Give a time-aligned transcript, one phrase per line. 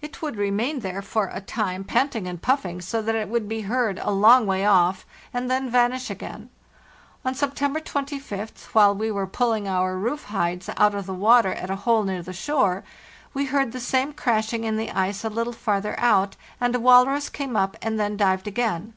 [0.00, 3.62] It would remain there for a time panting and puffing so that it would be
[3.62, 5.04] heard a long way off,
[5.34, 6.50] and then vanish again.
[7.24, 11.68] On September 25th, while we were pulling our roof hides out of the water at
[11.68, 12.84] a hole near the shore,
[13.34, 17.28] we heard the same crashing in the ice a little farther out, and a walrus
[17.28, 18.92] came up and then dived again.